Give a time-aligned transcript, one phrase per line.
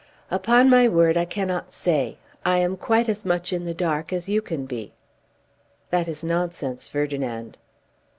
[0.31, 2.17] "Upon my word I cannot say.
[2.43, 4.93] I am quite as much in the dark as you can be."
[5.91, 7.59] "That is nonsense, Ferdinand."